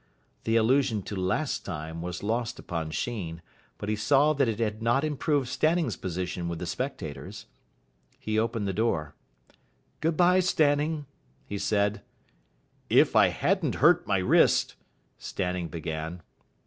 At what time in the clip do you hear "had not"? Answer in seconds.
4.57-5.03